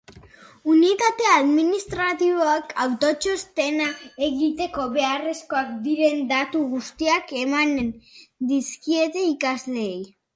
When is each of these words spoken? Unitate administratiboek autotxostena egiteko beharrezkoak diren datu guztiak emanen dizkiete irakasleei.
Unitate 0.75 1.25
administratiboek 1.31 2.71
autotxostena 2.85 3.89
egiteko 4.27 4.85
beharrezkoak 4.95 5.69
diren 5.89 6.23
datu 6.31 6.63
guztiak 6.73 7.35
emanen 7.43 7.93
dizkiete 8.53 9.27
irakasleei. 9.27 10.01